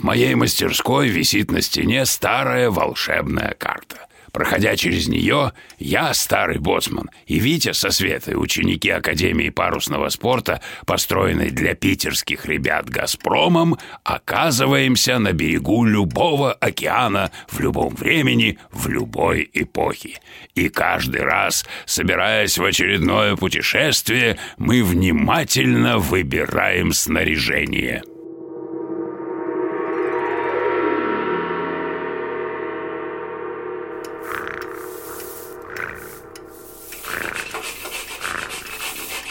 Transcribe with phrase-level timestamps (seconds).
[0.00, 4.06] В моей мастерской висит на стене старая волшебная карта.
[4.32, 11.50] Проходя через нее, я, старый боцман, и Витя со Светой, ученики Академии парусного спорта, построенной
[11.50, 20.20] для питерских ребят «Газпромом», оказываемся на берегу любого океана в любом времени, в любой эпохе.
[20.54, 28.02] И каждый раз, собираясь в очередное путешествие, мы внимательно выбираем снаряжение.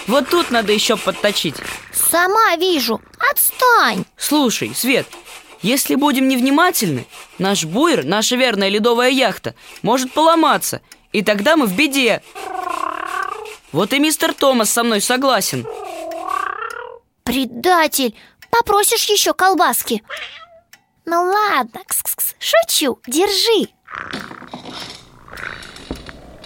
[0.10, 1.54] Вот тут надо еще подточить.
[1.94, 3.00] Сама вижу,
[3.32, 4.06] отстань.
[4.18, 5.06] Слушай, Свет,
[5.62, 7.06] если будем невнимательны
[7.38, 12.24] Наш буер, наша верная ледовая яхта Может поломаться И тогда мы в беде.
[13.72, 15.68] Вот и мистер Томас со мной согласен.
[17.24, 18.16] Предатель,
[18.50, 20.02] попросишь еще колбаски?
[21.06, 23.70] Ну ладно, кс-кс-кс, шучу, держи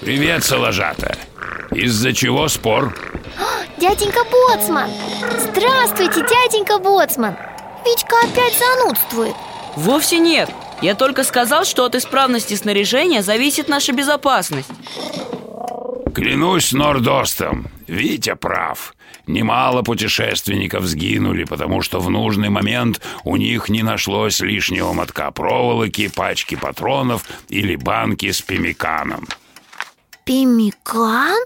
[0.04, 1.18] Привет, Соложата.
[1.72, 2.94] Из-за чего спор?
[3.80, 4.90] Дяденька Боцман
[5.38, 7.38] Здравствуйте, дяденька Боцман
[7.86, 9.34] Витька опять занудствует
[9.78, 10.50] Вовсе нет
[10.82, 14.68] Я только сказал, что от исправности снаряжения зависит наша безопасность
[16.14, 18.96] Клянусь Нордостом, Витя прав.
[19.26, 26.10] Немало путешественников сгинули, потому что в нужный момент у них не нашлось лишнего мотка проволоки,
[26.10, 29.28] пачки патронов или банки с пемиканом.
[30.26, 31.38] Пемикан?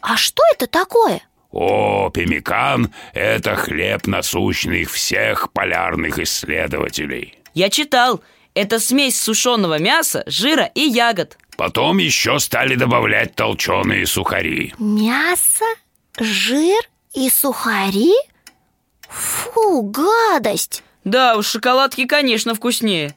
[0.00, 1.22] А что это такое?
[1.50, 7.38] О, пемикан— это хлеб насущных всех полярных исследователей.
[7.54, 8.22] Я читал
[8.54, 14.74] Это смесь сушеного мяса, жира и ягод Потом еще стали добавлять толченые сухари.
[14.78, 15.66] Мясо,
[16.18, 16.80] жир
[17.14, 18.14] и сухари?
[19.08, 23.14] Фу, гадость Да уж, шоколадки, конечно, вкуснее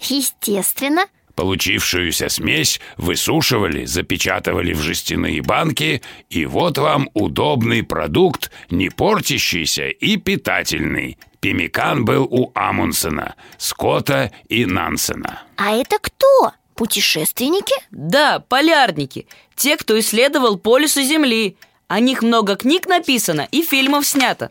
[0.00, 1.04] Естественно
[1.34, 10.16] Получившуюся смесь высушивали, запечатывали в жестяные банки, и вот вам удобный продукт, не портящийся и
[10.16, 11.18] питательный.
[11.40, 15.42] Пемикан был у Амундсена, Скотта и Нансена.
[15.56, 16.52] А это кто?
[16.74, 17.74] Путешественники?
[17.90, 19.26] Да, полярники
[19.56, 21.56] Те, кто исследовал полюсы Земли
[21.86, 24.50] О них много книг написано и фильмов снято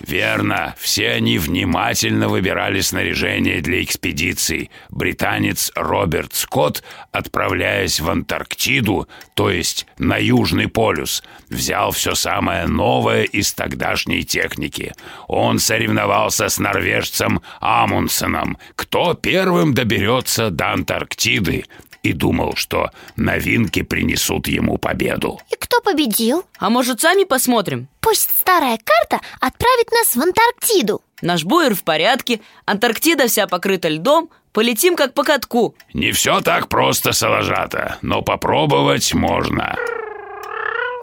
[0.00, 4.70] Верно, все они внимательно выбирали снаряжение для экспедиций.
[4.88, 13.24] Британец Роберт Скотт, отправляясь в Антарктиду, то есть на Южный полюс, взял все самое новое
[13.24, 14.94] из тогдашней техники.
[15.28, 21.64] Он соревновался с норвежцем Амундсеном, кто первым доберется до Антарктиды,
[22.02, 25.40] и думал, что новинки принесут ему победу.
[25.50, 26.44] И кто победил?
[26.58, 27.88] А может, сами посмотрим?
[28.00, 34.30] Пусть старая карта отправит нас в Антарктиду Наш буер в порядке Антарктида вся покрыта льдом
[34.52, 39.76] Полетим как по катку Не все так просто, Соложата, но попробовать можно.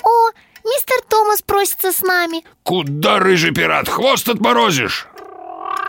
[0.03, 0.31] О,
[0.65, 5.07] мистер Томас просится с нами Куда, рыжий пират, хвост отморозишь?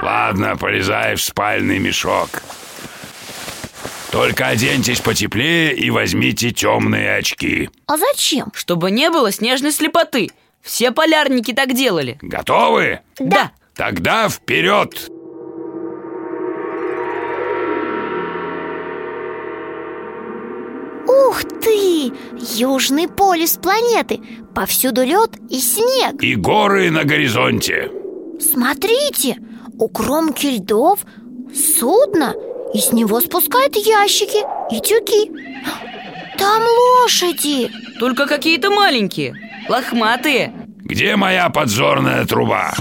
[0.01, 2.29] Ладно, полезай в спальный мешок.
[4.11, 7.69] Только оденьтесь потеплее и возьмите темные очки.
[7.87, 8.51] А зачем?
[8.55, 10.31] Чтобы не было снежной слепоты
[10.63, 13.01] Все полярники так делали Готовы?
[13.19, 15.09] Да, Тогда вперед!
[21.07, 22.13] Ух ты!
[22.57, 24.21] Южный полюс планеты
[24.55, 27.91] Повсюду лед и снег И горы на горизонте.
[28.41, 29.37] Смотрите,
[29.79, 31.01] у кромки льдов
[31.55, 32.35] судно
[32.75, 35.31] И с него спускают ящики и тюки
[36.37, 36.63] Там
[37.03, 39.35] лошади только какие-то маленькие
[39.69, 40.53] Лохматые
[40.85, 42.75] Где моя подзорная труба?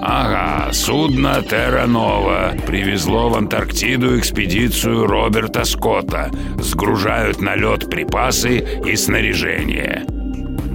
[0.00, 6.30] Ага, судно Терранова привезло в Антарктиду экспедицию Роберта Скотта.
[6.58, 10.06] Сгружают на лед припасы и снаряжение.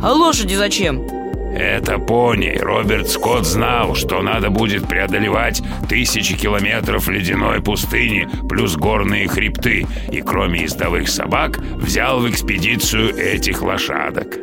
[0.04, 1.23] А лошади зачем?
[1.56, 2.58] Это пони.
[2.60, 10.22] Роберт Скотт знал, что надо будет преодолевать тысячи километров ледяной пустыни плюс горные хребты, и
[10.22, 14.38] кроме ездовых собак взял в экспедицию этих лошадок.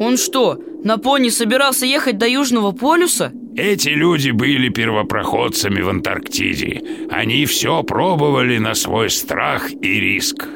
[0.00, 3.32] Он что, на пони собирался ехать до Южного полюса?
[3.56, 6.82] Эти люди были первопроходцами в Антарктиде.
[7.10, 10.48] Они все пробовали на свой страх и риск.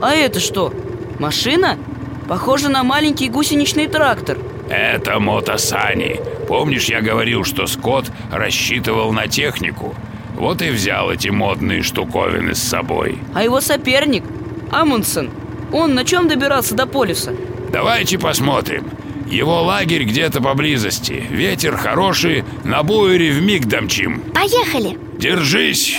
[0.00, 0.72] А это что,
[1.20, 1.78] машина?
[2.28, 4.38] Похоже на маленький гусеничный трактор
[4.68, 9.94] Это мотосани Помнишь, я говорил, что Скотт рассчитывал на технику?
[10.34, 14.24] Вот и взял эти модные штуковины с собой А его соперник,
[14.70, 15.30] Амундсен,
[15.72, 17.32] он на чем добирался до полюса?
[17.72, 18.90] Давайте посмотрим
[19.26, 24.98] его лагерь где-то поблизости Ветер хороший, на буере вмиг домчим Поехали!
[25.18, 25.98] Держись!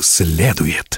[0.00, 0.95] следует.